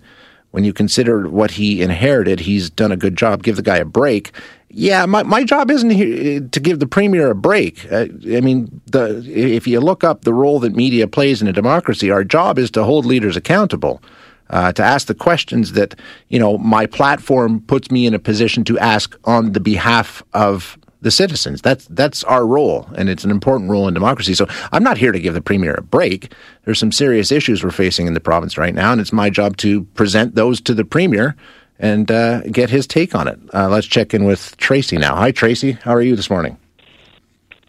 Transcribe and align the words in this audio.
When 0.55 0.63
you 0.63 0.71
consider 0.71 1.27
what 1.27 1.51
he 1.51 1.81
inherited, 1.81 2.39
he's 2.39 2.69
done 2.69 2.89
a 2.89 2.95
good 2.95 3.17
job. 3.17 3.43
Give 3.43 3.57
the 3.57 3.61
guy 3.61 3.75
a 3.75 3.83
break. 3.83 4.31
Yeah, 4.69 5.05
my, 5.05 5.21
my 5.23 5.43
job 5.43 5.69
isn't 5.69 5.89
to 5.89 6.59
give 6.61 6.79
the 6.79 6.87
premier 6.87 7.31
a 7.31 7.35
break. 7.35 7.91
Uh, 7.91 8.05
I 8.31 8.39
mean, 8.39 8.79
the, 8.85 9.21
if 9.27 9.67
you 9.67 9.81
look 9.81 10.05
up 10.05 10.21
the 10.21 10.33
role 10.33 10.61
that 10.61 10.73
media 10.73 11.07
plays 11.07 11.41
in 11.41 11.49
a 11.49 11.51
democracy, 11.51 12.09
our 12.09 12.23
job 12.23 12.57
is 12.57 12.71
to 12.71 12.85
hold 12.85 13.05
leaders 13.05 13.35
accountable. 13.35 14.01
Uh, 14.49 14.71
to 14.71 14.81
ask 14.81 15.07
the 15.07 15.15
questions 15.15 15.73
that 15.73 15.95
you 16.29 16.39
know 16.39 16.57
my 16.59 16.85
platform 16.85 17.59
puts 17.61 17.89
me 17.91 18.05
in 18.05 18.13
a 18.13 18.19
position 18.19 18.63
to 18.63 18.77
ask 18.77 19.17
on 19.25 19.53
the 19.53 19.59
behalf 19.59 20.23
of 20.33 20.77
the 21.01 21.11
citizens. 21.11 21.61
That's 21.61 21.85
that's 21.87 22.23
our 22.23 22.45
role, 22.45 22.87
and 22.95 23.09
it's 23.09 23.23
an 23.23 23.31
important 23.31 23.69
role 23.69 23.87
in 23.87 23.93
democracy. 23.93 24.33
So 24.33 24.47
I'm 24.71 24.83
not 24.83 24.97
here 24.97 25.11
to 25.11 25.19
give 25.19 25.33
the 25.33 25.41
premier 25.41 25.75
a 25.75 25.81
break. 25.81 26.33
There's 26.63 26.79
some 26.79 26.91
serious 26.91 27.31
issues 27.31 27.63
we're 27.63 27.71
facing 27.71 28.07
in 28.07 28.13
the 28.13 28.19
province 28.19 28.57
right 28.57 28.73
now, 28.73 28.91
and 28.91 29.01
it's 29.01 29.13
my 29.13 29.29
job 29.29 29.57
to 29.57 29.83
present 29.95 30.35
those 30.35 30.61
to 30.61 30.73
the 30.73 30.85
premier 30.85 31.35
and 31.79 32.09
uh, 32.09 32.41
get 32.43 32.69
his 32.69 32.87
take 32.87 33.15
on 33.15 33.27
it. 33.27 33.39
Uh, 33.53 33.67
let's 33.69 33.87
check 33.87 34.13
in 34.13 34.23
with 34.23 34.55
Tracy 34.57 34.97
now. 34.97 35.15
Hi, 35.15 35.31
Tracy. 35.31 35.73
How 35.73 35.93
are 35.93 36.01
you 36.01 36.15
this 36.15 36.29
morning? 36.29 36.57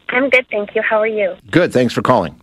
I'm 0.09 0.29
good, 0.29 0.47
thank 0.49 0.73
you. 0.75 0.81
How 0.81 1.01
are 1.01 1.07
you? 1.07 1.35
Good. 1.51 1.73
Thanks 1.73 1.93
for 1.93 2.01
calling. 2.01 2.41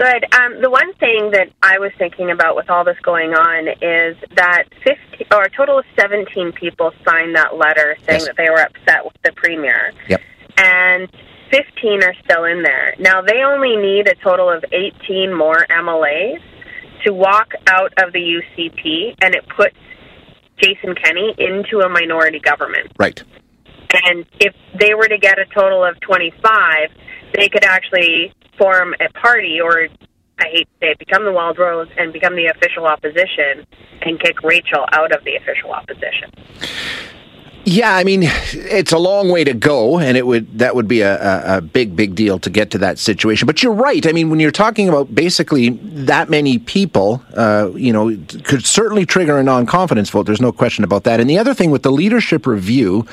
Good. 0.00 0.24
Um, 0.34 0.62
the 0.62 0.70
one 0.70 0.94
thing 0.94 1.32
that 1.32 1.52
I 1.62 1.78
was 1.78 1.92
thinking 1.98 2.30
about 2.30 2.56
with 2.56 2.70
all 2.70 2.84
this 2.84 2.96
going 3.02 3.34
on 3.34 3.68
is 3.68 4.16
that 4.34 4.64
15, 4.82 5.26
or 5.30 5.42
a 5.42 5.50
total 5.50 5.78
of 5.78 5.84
17 5.94 6.52
people 6.52 6.92
signed 7.06 7.36
that 7.36 7.58
letter 7.58 7.98
saying 8.08 8.20
yes. 8.20 8.24
that 8.24 8.36
they 8.38 8.48
were 8.48 8.62
upset 8.62 9.04
with 9.04 9.12
the 9.22 9.32
premier. 9.32 9.92
Yep. 10.08 10.22
And 10.56 11.10
15 11.50 12.02
are 12.02 12.14
still 12.24 12.44
in 12.44 12.62
there. 12.62 12.94
Now, 12.98 13.20
they 13.20 13.42
only 13.44 13.76
need 13.76 14.08
a 14.08 14.14
total 14.24 14.48
of 14.48 14.64
18 14.72 15.36
more 15.36 15.66
MLAs 15.68 16.40
to 17.04 17.12
walk 17.12 17.52
out 17.66 17.92
of 18.02 18.14
the 18.14 18.20
UCP, 18.20 19.16
and 19.20 19.34
it 19.34 19.44
puts 19.54 19.76
Jason 20.56 20.94
Kenney 20.94 21.34
into 21.36 21.84
a 21.84 21.90
minority 21.90 22.40
government. 22.40 22.90
Right. 22.98 23.22
And 23.92 24.24
if 24.40 24.54
they 24.78 24.94
were 24.94 25.08
to 25.08 25.18
get 25.18 25.38
a 25.38 25.44
total 25.54 25.84
of 25.84 26.00
25, 26.00 26.88
they 27.34 27.50
could 27.50 27.64
actually 27.64 28.32
form 28.60 28.94
a 29.00 29.08
party 29.18 29.60
or 29.60 29.88
I 30.38 30.48
hate 30.48 30.68
to 30.68 30.86
say 30.86 30.90
it, 30.92 30.98
become 30.98 31.24
the 31.24 31.32
Wild 31.32 31.58
Rose 31.58 31.88
and 31.98 32.12
become 32.12 32.34
the 32.36 32.46
official 32.46 32.86
opposition 32.86 33.66
and 34.02 34.18
kick 34.20 34.42
Rachel 34.42 34.86
out 34.92 35.12
of 35.12 35.24
the 35.24 35.36
official 35.36 35.72
opposition. 35.72 36.30
Yeah, 37.66 37.94
I 37.94 38.04
mean, 38.04 38.22
it's 38.24 38.90
a 38.90 38.98
long 38.98 39.28
way 39.28 39.44
to 39.44 39.52
go, 39.52 39.98
and 39.98 40.16
it 40.16 40.26
would 40.26 40.58
that 40.58 40.74
would 40.74 40.88
be 40.88 41.02
a, 41.02 41.58
a, 41.58 41.60
big, 41.60 41.94
big 41.94 42.14
deal 42.14 42.38
to 42.38 42.48
get 42.48 42.70
to 42.70 42.78
that 42.78 42.98
situation. 42.98 43.44
But 43.44 43.62
you're 43.62 43.74
right. 43.74 44.06
I 44.06 44.12
mean, 44.12 44.30
when 44.30 44.40
you're 44.40 44.50
talking 44.50 44.88
about 44.88 45.14
basically 45.14 45.68
that 45.68 46.30
many 46.30 46.58
people, 46.58 47.22
uh, 47.36 47.70
you 47.74 47.92
know, 47.92 48.16
could 48.44 48.64
certainly 48.64 49.04
trigger 49.04 49.38
a 49.38 49.42
non-confidence 49.42 50.08
vote. 50.08 50.24
There's 50.24 50.40
no 50.40 50.52
question 50.52 50.84
about 50.84 51.04
that. 51.04 51.20
And 51.20 51.28
the 51.28 51.38
other 51.38 51.52
thing 51.52 51.70
with 51.70 51.82
the 51.82 51.92
leadership 51.92 52.46
review 52.46 53.06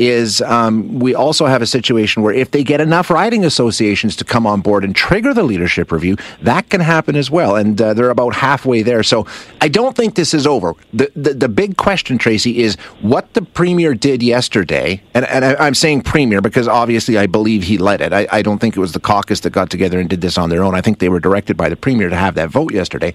is 0.00 0.40
um, 0.42 0.98
we 0.98 1.14
also 1.14 1.44
have 1.44 1.60
a 1.60 1.66
situation 1.66 2.22
where 2.22 2.32
if 2.32 2.52
they 2.52 2.64
get 2.64 2.80
enough 2.80 3.10
riding 3.10 3.44
associations 3.44 4.16
to 4.16 4.24
come 4.24 4.46
on 4.46 4.62
board 4.62 4.82
and 4.82 4.96
trigger 4.96 5.34
the 5.34 5.42
leadership 5.42 5.92
review, 5.92 6.16
that 6.40 6.70
can 6.70 6.80
happen 6.80 7.16
as 7.16 7.30
well. 7.30 7.54
And 7.54 7.80
uh, 7.80 7.92
they're 7.92 8.08
about 8.08 8.34
halfway 8.34 8.80
there. 8.82 9.02
So 9.02 9.26
I 9.60 9.68
don't 9.68 9.94
think 9.94 10.14
this 10.14 10.32
is 10.32 10.46
over. 10.46 10.74
The, 10.94 11.12
the, 11.14 11.34
the 11.34 11.48
big 11.50 11.76
question, 11.76 12.16
Tracy, 12.16 12.60
is 12.62 12.76
what 13.02 13.34
the 13.34 13.42
premier 13.42 13.92
did 13.92 14.22
yesterday, 14.22 15.02
and, 15.12 15.26
and 15.26 15.44
I, 15.44 15.66
am 15.66 15.74
saying 15.74 16.02
premier 16.02 16.40
because 16.40 16.66
obviously 16.66 17.18
I 17.18 17.26
believe 17.26 17.64
he 17.64 17.76
led 17.76 18.00
it. 18.00 18.14
I, 18.14 18.26
I 18.32 18.40
don't 18.40 18.58
think 18.58 18.78
it 18.78 18.80
was 18.80 18.92
the 18.92 19.00
caucus 19.00 19.40
that 19.40 19.50
got 19.50 19.68
together 19.68 20.00
and 20.00 20.08
did 20.08 20.22
this 20.22 20.38
on 20.38 20.48
their 20.48 20.64
own. 20.64 20.74
I 20.74 20.80
think 20.80 21.00
they 21.00 21.10
were 21.10 21.20
directed 21.20 21.58
by 21.58 21.68
the 21.68 21.76
premier 21.76 22.08
to 22.08 22.16
have 22.16 22.36
that 22.36 22.48
vote 22.48 22.72
yesterday. 22.72 23.12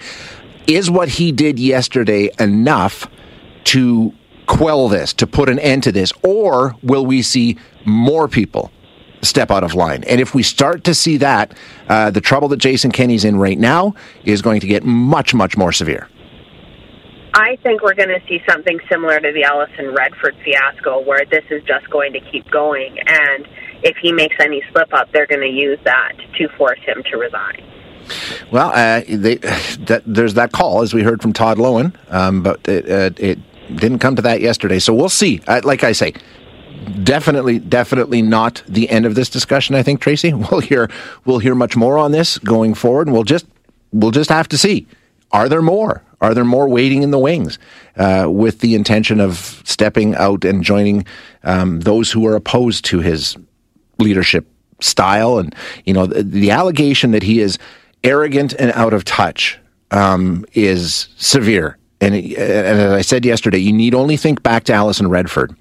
Is 0.67 0.91
what 0.91 1.09
he 1.09 1.31
did 1.31 1.57
yesterday 1.57 2.29
enough 2.39 3.07
to 3.65 4.13
quell 4.45 4.87
this, 4.87 5.13
to 5.13 5.27
put 5.27 5.49
an 5.49 5.59
end 5.59 5.83
to 5.83 5.91
this? 5.91 6.13
Or 6.23 6.75
will 6.83 7.05
we 7.05 7.21
see 7.21 7.57
more 7.85 8.27
people 8.27 8.71
step 9.21 9.51
out 9.51 9.63
of 9.63 9.73
line? 9.73 10.03
And 10.05 10.21
if 10.21 10.33
we 10.33 10.43
start 10.43 10.83
to 10.85 10.93
see 10.93 11.17
that, 11.17 11.57
uh, 11.89 12.11
the 12.11 12.21
trouble 12.21 12.47
that 12.49 12.57
Jason 12.57 12.91
Kenney's 12.91 13.25
in 13.25 13.37
right 13.37 13.59
now 13.59 13.95
is 14.23 14.41
going 14.41 14.61
to 14.61 14.67
get 14.67 14.83
much, 14.83 15.33
much 15.33 15.57
more 15.57 15.71
severe. 15.71 16.07
I 17.33 17.57
think 17.63 17.83
we're 17.83 17.95
going 17.95 18.09
to 18.09 18.21
see 18.29 18.39
something 18.49 18.79
similar 18.89 19.19
to 19.19 19.31
the 19.33 19.43
Alison 19.43 19.93
Redford 19.93 20.37
fiasco, 20.45 21.01
where 21.01 21.25
this 21.29 21.43
is 21.49 21.61
just 21.63 21.89
going 21.89 22.13
to 22.13 22.21
keep 22.21 22.49
going. 22.49 22.97
And 23.05 23.45
if 23.83 23.97
he 23.97 24.13
makes 24.13 24.37
any 24.39 24.63
slip 24.71 24.93
up, 24.93 25.11
they're 25.11 25.27
going 25.27 25.41
to 25.41 25.49
use 25.49 25.79
that 25.83 26.13
to 26.37 26.47
force 26.57 26.79
him 26.85 27.03
to 27.11 27.17
resign. 27.17 27.61
Well, 28.51 28.71
uh, 28.73 29.01
they, 29.07 29.35
that, 29.85 30.03
there's 30.05 30.35
that 30.35 30.53
call, 30.53 30.81
as 30.81 30.93
we 30.93 31.03
heard 31.03 31.21
from 31.21 31.33
Todd 31.33 31.57
Loewen, 31.57 31.93
um, 32.09 32.41
but 32.41 32.65
it, 32.69 32.89
uh, 32.89 33.09
it 33.17 33.39
didn't 33.73 33.99
come 33.99 34.15
to 34.15 34.21
that 34.23 34.41
yesterday. 34.41 34.79
So 34.79 34.93
we'll 34.93 35.09
see. 35.09 35.41
Uh, 35.47 35.61
like 35.63 35.83
I 35.83 35.91
say, 35.91 36.13
definitely, 37.03 37.59
definitely 37.59 38.21
not 38.21 38.63
the 38.67 38.89
end 38.89 39.05
of 39.05 39.15
this 39.15 39.29
discussion. 39.29 39.75
I 39.75 39.83
think 39.83 40.01
Tracy, 40.01 40.33
we'll 40.51 40.61
hear 40.61 40.89
we'll 41.25 41.39
hear 41.39 41.55
much 41.55 41.75
more 41.75 41.97
on 41.97 42.11
this 42.11 42.37
going 42.37 42.73
forward, 42.73 43.07
and 43.07 43.13
we'll 43.13 43.23
just 43.23 43.45
we'll 43.91 44.11
just 44.11 44.29
have 44.29 44.47
to 44.49 44.57
see. 44.57 44.87
Are 45.31 45.49
there 45.49 45.61
more? 45.61 46.01
Are 46.21 46.33
there 46.33 46.45
more 46.45 46.67
waiting 46.67 47.03
in 47.03 47.11
the 47.11 47.19
wings 47.19 47.59
uh, 47.97 48.27
with 48.29 48.59
the 48.59 48.73
intention 48.73 49.19
of 49.19 49.61
stepping 49.65 50.15
out 50.15 50.45
and 50.45 50.63
joining 50.63 51.05
um, 51.43 51.81
those 51.81 52.11
who 52.11 52.25
are 52.25 52.35
opposed 52.35 52.85
to 52.85 52.99
his 52.99 53.35
leadership 53.99 54.47
style? 54.79 55.37
And, 55.37 55.53
you 55.85 55.93
know, 55.93 56.05
the, 56.05 56.23
the 56.23 56.51
allegation 56.51 57.11
that 57.11 57.23
he 57.23 57.41
is 57.41 57.59
arrogant 58.03 58.53
and 58.53 58.71
out 58.71 58.93
of 58.93 59.03
touch 59.03 59.59
um, 59.91 60.45
is 60.53 61.09
severe. 61.17 61.77
And, 62.01 62.13
and, 62.13 62.35
as 62.35 62.91
I 62.91 63.01
said 63.01 63.25
yesterday, 63.25 63.57
you 63.57 63.73
need 63.73 63.93
only 63.93 64.17
think 64.17 64.43
back 64.43 64.65
to 64.65 64.73
Alison 64.73 65.07
Redford. 65.07 65.55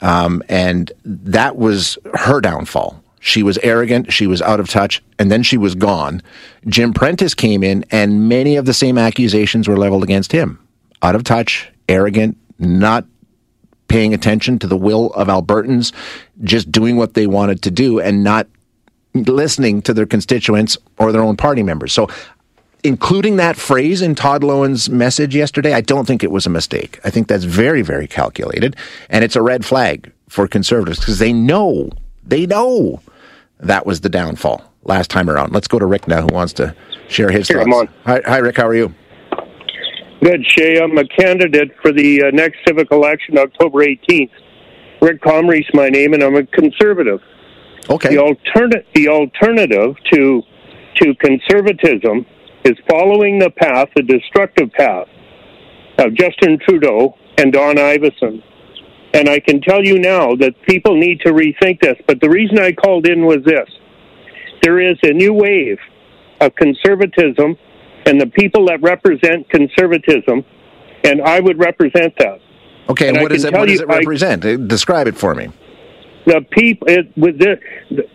Um, 0.00 0.42
and 0.48 0.92
that 1.04 1.56
was 1.56 1.98
her 2.14 2.40
downfall. 2.40 3.00
She 3.20 3.42
was 3.42 3.58
arrogant, 3.62 4.12
she 4.12 4.26
was 4.26 4.42
out 4.42 4.60
of 4.60 4.68
touch, 4.68 5.02
and 5.18 5.32
then 5.32 5.42
she 5.42 5.56
was 5.56 5.74
gone. 5.74 6.20
Jim 6.66 6.92
Prentice 6.92 7.32
came 7.32 7.62
in, 7.62 7.84
and 7.90 8.28
many 8.28 8.56
of 8.56 8.66
the 8.66 8.74
same 8.74 8.98
accusations 8.98 9.66
were 9.66 9.78
leveled 9.78 10.02
against 10.02 10.30
him 10.30 10.58
out 11.02 11.14
of 11.14 11.24
touch, 11.24 11.70
arrogant, 11.88 12.36
not 12.58 13.06
paying 13.88 14.14
attention 14.14 14.58
to 14.58 14.66
the 14.66 14.76
will 14.76 15.12
of 15.12 15.28
Albertans, 15.28 15.92
just 16.42 16.72
doing 16.72 16.96
what 16.96 17.14
they 17.14 17.26
wanted 17.26 17.62
to 17.62 17.70
do, 17.70 18.00
and 18.00 18.24
not 18.24 18.46
listening 19.14 19.80
to 19.82 19.94
their 19.94 20.06
constituents 20.06 20.76
or 20.98 21.12
their 21.12 21.22
own 21.22 21.36
party 21.36 21.62
members. 21.62 21.92
So 21.92 22.08
including 22.84 23.36
that 23.36 23.56
phrase 23.56 24.02
in 24.02 24.14
Todd 24.14 24.42
Loewen's 24.42 24.90
message 24.90 25.34
yesterday, 25.34 25.72
I 25.72 25.80
don't 25.80 26.04
think 26.06 26.22
it 26.22 26.30
was 26.30 26.46
a 26.46 26.50
mistake. 26.50 27.00
I 27.02 27.10
think 27.10 27.26
that's 27.26 27.44
very, 27.44 27.80
very 27.82 28.06
calculated. 28.06 28.76
And 29.08 29.24
it's 29.24 29.34
a 29.34 29.42
red 29.42 29.64
flag 29.64 30.12
for 30.28 30.46
conservatives 30.46 31.00
because 31.00 31.18
they 31.18 31.32
know, 31.32 31.90
they 32.22 32.46
know 32.46 33.00
that 33.58 33.86
was 33.86 34.02
the 34.02 34.10
downfall 34.10 34.62
last 34.84 35.10
time 35.10 35.30
around. 35.30 35.52
Let's 35.52 35.66
go 35.66 35.78
to 35.78 35.86
Rick 35.86 36.06
now, 36.06 36.20
who 36.20 36.28
wants 36.32 36.52
to 36.54 36.76
share 37.08 37.30
his 37.30 37.48
Here, 37.48 37.64
thoughts. 37.64 37.90
Hi, 38.04 38.20
hi, 38.26 38.38
Rick. 38.38 38.58
How 38.58 38.68
are 38.68 38.74
you? 38.74 38.94
Good, 40.22 40.44
Shay. 40.46 40.80
I'm 40.80 40.96
a 40.98 41.06
candidate 41.06 41.74
for 41.80 41.90
the 41.90 42.24
uh, 42.24 42.30
next 42.32 42.58
civic 42.66 42.92
election, 42.92 43.38
October 43.38 43.84
18th. 43.84 44.30
Rick 45.00 45.22
Comrie's 45.22 45.66
my 45.74 45.88
name, 45.88 46.14
and 46.14 46.22
I'm 46.22 46.36
a 46.36 46.46
conservative. 46.46 47.20
Okay. 47.90 48.10
The, 48.10 48.22
alterna- 48.22 48.84
the 48.94 49.08
alternative 49.08 49.96
to 50.12 50.42
to 50.96 51.12
conservatism 51.16 52.24
is 52.64 52.76
following 52.88 53.38
the 53.38 53.50
path, 53.50 53.88
the 53.94 54.02
destructive 54.02 54.72
path, 54.72 55.08
of 55.98 56.14
Justin 56.14 56.58
Trudeau 56.66 57.16
and 57.38 57.52
Don 57.52 57.76
Iveson. 57.76 58.42
And 59.12 59.28
I 59.28 59.38
can 59.38 59.60
tell 59.60 59.84
you 59.84 59.98
now 59.98 60.34
that 60.36 60.54
people 60.66 60.96
need 60.98 61.20
to 61.20 61.32
rethink 61.32 61.80
this. 61.80 61.96
But 62.06 62.20
the 62.20 62.28
reason 62.28 62.58
I 62.58 62.72
called 62.72 63.06
in 63.06 63.24
was 63.24 63.38
this 63.44 63.68
there 64.62 64.80
is 64.80 64.96
a 65.02 65.12
new 65.12 65.32
wave 65.32 65.78
of 66.40 66.54
conservatism 66.56 67.56
and 68.06 68.20
the 68.20 68.26
people 68.26 68.66
that 68.66 68.82
represent 68.82 69.48
conservatism, 69.50 70.44
and 71.04 71.22
I 71.22 71.40
would 71.40 71.58
represent 71.58 72.14
that. 72.18 72.40
Okay, 72.88 73.08
and, 73.08 73.16
And 73.16 73.22
what, 73.22 73.32
is 73.32 73.44
it, 73.44 73.52
what 73.52 73.68
does 73.68 73.80
it 73.80 73.88
represent? 73.88 74.44
Uh, 74.44 74.56
Describe 74.56 75.06
it 75.06 75.16
for 75.16 75.34
me. 75.34 75.48
The 76.26 76.44
people, 76.50 76.88
it, 76.88 77.16
with 77.16 77.38
this, 77.38 77.58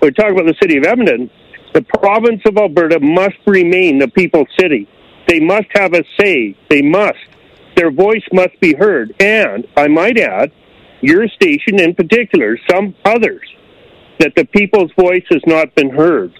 we're 0.01 0.11
talking 0.11 0.33
about 0.33 0.45
the 0.45 0.55
city 0.61 0.77
of 0.77 0.83
Edmonton. 0.83 1.29
The 1.73 1.81
province 1.83 2.41
of 2.45 2.57
Alberta 2.57 2.99
must 2.99 3.37
remain 3.45 3.99
the 3.99 4.07
people's 4.07 4.47
city. 4.59 4.87
They 5.27 5.39
must 5.39 5.67
have 5.75 5.93
a 5.93 6.03
say. 6.19 6.55
They 6.69 6.81
must. 6.81 7.17
Their 7.75 7.91
voice 7.91 8.23
must 8.33 8.59
be 8.59 8.73
heard. 8.73 9.13
And 9.19 9.67
I 9.77 9.87
might 9.87 10.17
add, 10.17 10.51
your 11.01 11.27
station 11.29 11.79
in 11.79 11.93
particular, 11.95 12.57
some 12.69 12.95
others, 13.05 13.47
that 14.19 14.33
the 14.35 14.45
people's 14.45 14.91
voice 14.99 15.23
has 15.29 15.41
not 15.45 15.73
been 15.75 15.89
heard. 15.91 16.33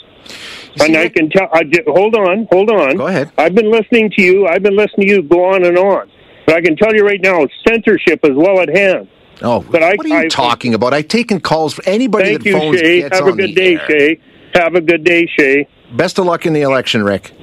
And 0.81 0.96
I 0.98 1.10
can 1.10 1.30
tell. 1.30 1.48
I, 1.54 1.64
di- 1.64 1.84
hold 1.88 2.16
on, 2.16 2.48
hold 2.52 2.70
on. 2.70 2.98
Go 2.98 3.08
ahead. 3.08 3.31
I've 3.38 3.56
been 3.56 3.72
listening 3.72 4.12
to 4.18 4.22
you. 4.22 4.48
I've 4.48 4.62
been 4.64 4.76
listening 4.76 5.08
to 5.08 5.14
you 5.16 5.22
go 5.24 5.46
on 5.54 5.64
and 5.66 5.78
on. 5.78 6.10
But 6.46 6.56
I 6.56 6.62
can 6.62 6.76
tell 6.76 6.94
you 6.94 7.06
right 7.06 7.22
now, 7.22 7.46
censorship 7.68 8.20
is 8.24 8.31
well 8.36 8.60
at 8.60 8.70
hand. 8.76 9.08
Oh, 9.42 9.62
But 9.72 9.81
I- 9.84 9.94
what 9.96 10.06
are 10.06 10.10
you 10.10 10.16
I- 10.18 10.28
talking 10.28 10.74
about? 10.74 10.94
I've 10.94 11.08
taken 11.08 11.40
calls 11.40 11.74
for 11.74 11.84
anybody 11.88 12.26
Thank 12.31 12.40
that 12.44 12.50
you, 12.50 12.58
phones 12.58 12.80
Shay. 12.80 13.02
gets 13.02 13.18
Have 13.18 13.28
a 13.28 13.31
good 13.31 13.56
day, 13.56 13.76
air. 13.76 13.86
Shay. 13.90 14.20
Have 14.56 14.75
a 14.75 14.81
good 14.81 15.04
day, 15.04 15.28
Shay. 15.38 15.68
Best 15.94 16.19
of 16.19 16.25
luck 16.25 16.46
in 16.46 16.54
the 16.54 16.62
election, 16.62 17.04
Rick. 17.04 17.34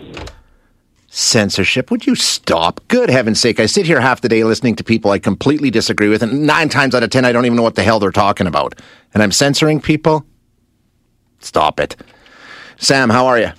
Censorship. 1.09 1.91
Would 1.91 2.07
you 2.07 2.15
stop? 2.15 2.81
Good 2.89 3.09
heaven's 3.09 3.41
sake. 3.41 3.59
I 3.59 3.67
sit 3.67 3.87
here 3.87 4.01
half 4.01 4.21
the 4.21 4.29
day 4.29 4.45
listening 4.45 4.77
to 4.77 4.85
people 4.85 5.11
I 5.11 5.19
completely 5.19 5.71
disagree 5.71 6.09
with, 6.09 6.23
and 6.23 6.47
nine 6.47 6.69
times 6.69 6.95
out 6.95 7.03
of 7.03 7.11
ten, 7.11 7.25
I 7.25 7.33
don't 7.33 7.47
even 7.47 7.57
know 7.57 7.63
what 7.63 7.75
the 7.75 7.83
hell 7.83 7.99
they're 7.99 8.11
talking 8.11 8.47
about. 8.47 8.75
And 9.15 9.23
I'm 9.23 9.33
censoring 9.33 9.81
people? 9.81 10.27
Stop 11.39 11.81
it. 11.81 11.97
Sam, 12.77 13.09
how 13.09 13.27
are 13.27 13.39
you? 13.39 13.51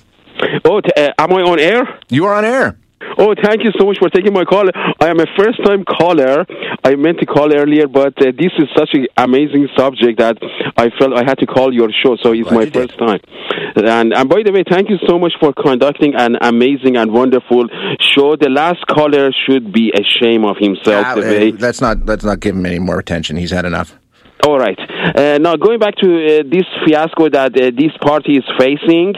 Oh, 0.65 0.81
t- 0.81 0.91
uh, 0.95 1.13
am 1.17 1.33
I 1.33 1.41
on 1.41 1.59
air? 1.59 2.00
You 2.09 2.25
are 2.25 2.35
on 2.35 2.45
air. 2.45 2.77
Oh, 3.17 3.33
thank 3.44 3.63
you 3.63 3.71
so 3.79 3.85
much 3.85 3.97
for 3.99 4.09
taking 4.09 4.33
my 4.33 4.44
call. 4.44 4.65
I 4.99 5.07
am 5.07 5.19
a 5.19 5.25
first 5.38 5.63
time 5.63 5.83
caller. 5.85 6.45
I 6.83 6.95
meant 6.95 7.19
to 7.19 7.25
call 7.25 7.53
earlier, 7.53 7.88
but 7.88 8.13
uh, 8.21 8.31
this 8.38 8.51
is 8.57 8.67
such 8.75 8.89
an 8.94 9.07
amazing 9.17 9.67
subject 9.77 10.19
that 10.19 10.38
I 10.77 10.89
felt 10.97 11.13
I 11.13 11.23
had 11.23 11.38
to 11.39 11.45
call 11.45 11.73
your 11.73 11.89
show, 12.03 12.15
so 12.21 12.33
it's 12.33 12.44
Glad 12.44 12.55
my 12.55 12.63
you 12.63 12.69
did. 12.69 12.89
first 12.89 12.99
time. 12.99 13.19
And, 13.75 14.13
and 14.13 14.29
by 14.29 14.41
the 14.44 14.51
way, 14.51 14.63
thank 14.67 14.89
you 14.89 14.97
so 15.07 15.19
much 15.19 15.33
for 15.39 15.53
conducting 15.53 16.15
an 16.15 16.38
amazing 16.41 16.97
and 16.97 17.11
wonderful 17.11 17.67
show. 17.99 18.35
The 18.35 18.49
last 18.49 18.85
caller 18.88 19.31
should 19.45 19.71
be 19.71 19.91
ashamed 19.93 20.45
of 20.45 20.57
himself. 20.57 21.15
The 21.15 21.53
uh, 21.53 21.57
let's 21.59 21.81
not 21.81 22.05
let's 22.05 22.23
not 22.23 22.39
give 22.39 22.55
him 22.55 22.65
any 22.65 22.79
more 22.79 23.00
attention. 23.00 23.35
He's 23.38 23.51
had 23.51 23.65
enough. 23.65 23.97
All 24.45 24.57
right. 24.59 24.79
Uh, 24.79 25.39
now 25.39 25.55
going 25.55 25.79
back 25.79 25.95
to 25.95 26.07
uh, 26.07 26.43
this 26.50 26.65
fiasco 26.85 27.29
that 27.29 27.59
uh, 27.59 27.71
this 27.75 27.91
party 28.01 28.38
is 28.38 28.45
facing, 28.57 29.15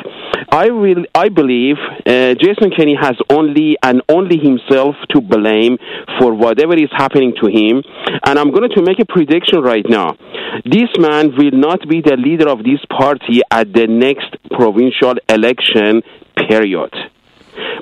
I 0.50 0.70
will. 0.70 1.06
I 1.14 1.30
believe 1.30 1.76
uh, 2.06 2.36
Jason 2.36 2.72
Kenney 2.76 2.96
has 3.00 3.16
only 3.30 3.78
and 3.84 4.02
only 4.10 4.38
himself 4.38 4.96
to 5.12 5.22
blame 5.22 5.78
for 6.20 6.34
whatever 6.34 6.74
is 6.74 6.90
happening 6.92 7.34
to 7.42 7.48
him. 7.48 7.84
And 8.26 8.40
I'm 8.40 8.52
going 8.52 8.70
to 8.70 8.82
make 8.82 9.00
a 9.00 9.06
prediction 9.06 9.62
right 9.62 9.86
now. 9.88 10.16
This 10.66 10.90
man 10.98 11.36
will 11.38 11.52
not 11.52 11.88
be 11.88 12.02
the 12.02 12.18
leader 12.18 12.50
of 12.50 12.60
this 12.60 12.80
party 12.90 13.42
at 13.52 13.74
the 13.74 13.88
next 13.88 14.36
provincial 14.52 15.16
election. 15.30 16.02
Period 16.48 16.94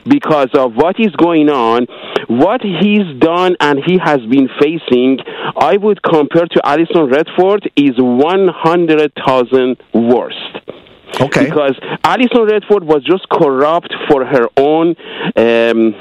because 0.07 0.50
of 0.53 0.74
what 0.75 1.00
is 1.00 1.12
going 1.15 1.50
on, 1.50 1.86
what 2.27 2.62
he's 2.62 3.19
done 3.19 3.56
and 3.60 3.80
he 3.86 3.98
has 4.03 4.19
been 4.30 4.50
facing, 4.60 5.19
I 5.56 5.77
would 5.77 6.01
compare 6.01 6.45
to 6.45 6.62
Alison 6.63 7.10
Redford 7.10 7.69
is 7.75 7.95
100,000 7.98 9.77
worse. 9.94 10.36
Okay. 11.19 11.45
Because 11.45 11.75
Alison 12.03 12.43
Redford 12.45 12.83
was 12.83 13.03
just 13.03 13.27
corrupt 13.29 13.93
for 14.09 14.25
her 14.25 14.47
own. 14.57 14.95
Um, 15.36 15.95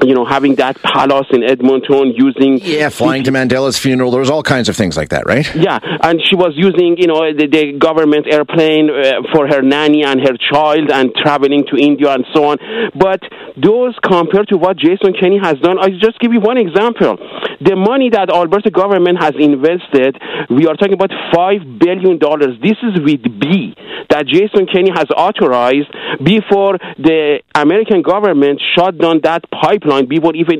you 0.00 0.14
know, 0.14 0.24
having 0.24 0.54
that 0.56 0.80
palace 0.80 1.26
in 1.32 1.42
Edmonton, 1.42 2.12
using 2.14 2.60
Yeah, 2.62 2.88
flying 2.88 3.24
to 3.24 3.32
Mandela's 3.32 3.78
funeral. 3.78 4.12
There 4.12 4.20
was 4.20 4.30
all 4.30 4.44
kinds 4.44 4.68
of 4.68 4.76
things 4.76 4.96
like 4.96 5.08
that, 5.08 5.26
right? 5.26 5.44
yeah, 5.56 5.80
and 5.82 6.20
she 6.24 6.36
was 6.36 6.52
using, 6.54 6.96
you 6.98 7.08
know, 7.08 7.18
the, 7.36 7.48
the 7.48 7.76
government 7.78 8.26
airplane 8.30 8.90
uh, 8.90 9.22
for 9.34 9.48
her 9.48 9.60
nanny 9.60 10.04
and 10.04 10.20
her 10.20 10.36
child 10.52 10.88
and 10.92 11.12
traveling 11.16 11.64
to 11.72 11.76
India 11.76 12.12
and 12.12 12.24
so 12.32 12.44
on. 12.44 12.58
But 12.94 13.22
those 13.62 13.96
compared 14.02 14.48
to 14.48 14.56
what 14.56 14.76
Jason 14.76 15.12
Kenney 15.12 15.38
has 15.42 15.58
done, 15.60 15.78
I 15.78 15.90
just 15.90 16.18
give 16.20 16.32
you 16.32 16.40
one 16.40 16.58
example. 16.58 17.16
The 17.60 17.76
money 17.76 18.10
that 18.10 18.30
Alberta 18.30 18.70
government 18.70 19.18
has 19.18 19.34
invested, 19.38 20.16
we 20.50 20.66
are 20.66 20.74
talking 20.74 20.94
about 20.94 21.10
$5 21.34 21.78
billion. 21.78 22.18
This 22.60 22.78
is 22.82 23.00
with 23.02 23.22
B 23.40 23.74
that 24.10 24.26
Jason 24.26 24.66
Kenney 24.66 24.90
has 24.90 25.06
authorized 25.14 25.90
before 26.22 26.78
the 26.98 27.40
American 27.54 28.02
government 28.02 28.60
shut 28.74 28.98
down 28.98 29.20
that 29.24 29.44
pipeline 29.50 30.06
before 30.08 30.34
even 30.34 30.58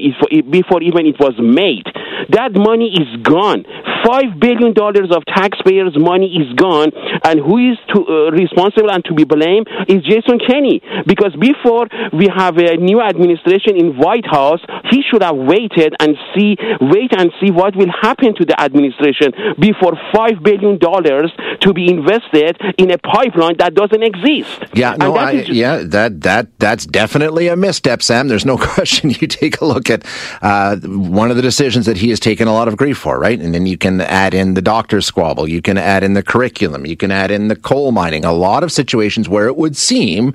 before 0.50 0.82
even 0.82 1.06
it 1.06 1.16
was 1.18 1.34
made. 1.38 1.86
That 2.30 2.52
money 2.52 2.92
is 2.92 3.08
gone. 3.22 3.64
Five 4.04 4.38
billion 4.38 4.72
dollars 4.72 5.10
of 5.10 5.24
taxpayers' 5.26 5.96
money 5.96 6.30
is 6.36 6.52
gone, 6.54 6.90
and 7.24 7.40
who 7.40 7.58
is 7.58 7.78
to, 7.94 7.98
uh, 8.00 8.30
responsible 8.30 8.90
and 8.90 9.04
to 9.06 9.14
be 9.14 9.24
blamed 9.24 9.66
is 9.88 10.02
Jason 10.02 10.38
Kenney. 10.38 10.80
Because 11.06 11.34
before 11.36 11.88
we 12.12 12.28
have 12.34 12.56
a 12.58 12.76
new 12.76 13.00
administration 13.00 13.76
in 13.76 13.96
White 13.96 14.26
House, 14.26 14.60
he 14.90 15.02
should 15.02 15.22
have 15.22 15.36
waited 15.36 15.94
and 16.00 16.16
see, 16.34 16.56
wait 16.80 17.12
and 17.16 17.32
see 17.40 17.50
what 17.50 17.76
will 17.76 17.92
happen 18.00 18.34
to 18.34 18.44
the 18.44 18.58
administration 18.60 19.32
before 19.58 19.94
five 20.14 20.42
billion 20.42 20.78
dollars 20.78 21.32
to 21.60 21.72
be 21.72 21.90
invested 21.90 22.56
in 22.78 22.90
a 22.90 22.98
pipeline 22.98 23.56
that 23.58 23.74
doesn't 23.74 24.02
exist. 24.02 24.64
Yeah, 24.74 24.96
no, 24.98 25.14
that 25.14 25.28
I, 25.28 25.32
yeah, 25.32 25.82
that 25.84 26.20
that 26.22 26.58
that's 26.58 26.86
definitely 26.86 27.48
a 27.48 27.56
misstep, 27.56 28.02
Sam. 28.02 28.28
There's 28.28 28.46
no 28.46 28.56
question. 28.74 29.10
You 29.10 29.26
take 29.26 29.60
a 29.60 29.64
look 29.64 29.90
at 29.90 30.04
uh, 30.42 30.76
one 30.76 31.30
of 31.30 31.36
the 31.36 31.42
decisions 31.42 31.86
that 31.86 31.96
he 31.96 32.10
has 32.10 32.20
taken 32.20 32.48
a 32.48 32.52
lot 32.52 32.68
of 32.68 32.76
grief 32.76 32.98
for, 32.98 33.18
right? 33.18 33.38
And 33.38 33.54
then 33.54 33.66
you 33.66 33.78
can 33.78 33.87
add 34.00 34.34
in 34.34 34.54
the 34.54 34.62
doctor's 34.62 35.06
squabble, 35.06 35.48
you 35.48 35.60
can 35.60 35.78
add 35.78 36.02
in 36.02 36.14
the 36.14 36.22
curriculum, 36.22 36.86
you 36.86 36.96
can 36.96 37.10
add 37.10 37.30
in 37.30 37.48
the 37.48 37.56
coal 37.56 37.92
mining. 37.92 38.24
A 38.24 38.32
lot 38.32 38.62
of 38.62 38.70
situations 38.70 39.28
where 39.28 39.46
it 39.46 39.56
would 39.56 39.76
seem. 39.76 40.34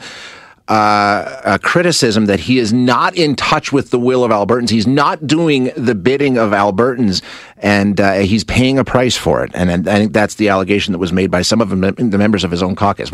Uh, 0.69 1.41
a 1.43 1.59
criticism 1.59 2.25
that 2.27 2.39
he 2.39 2.57
is 2.57 2.71
not 2.71 3.13
in 3.17 3.35
touch 3.35 3.73
with 3.73 3.89
the 3.89 3.99
will 3.99 4.23
of 4.23 4.31
Albertans. 4.31 4.69
He's 4.69 4.87
not 4.87 5.27
doing 5.27 5.71
the 5.75 5.93
bidding 5.93 6.37
of 6.37 6.51
Albertans, 6.51 7.21
and 7.57 7.99
uh, 7.99 8.19
he's 8.19 8.45
paying 8.45 8.79
a 8.79 8.85
price 8.85 9.17
for 9.17 9.43
it. 9.43 9.51
And 9.53 9.89
I 9.89 9.97
think 9.97 10.13
that's 10.13 10.35
the 10.35 10.47
allegation 10.47 10.93
that 10.93 10.99
was 10.99 11.11
made 11.11 11.29
by 11.29 11.41
some 11.41 11.59
of 11.59 11.69
the 11.69 11.75
members 12.17 12.45
of 12.45 12.51
his 12.51 12.63
own 12.63 12.75
caucus. 12.77 13.11